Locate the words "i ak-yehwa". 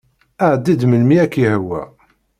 1.15-1.81